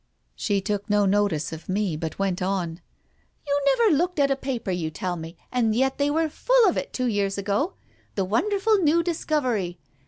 [0.35, 2.81] She took no notice of me, but went on—
[3.47, 6.75] "You never looked at a paper, you tell me, and yet they were full of
[6.75, 7.73] it two years ago—
[8.15, 9.77] the wonderful new discovery.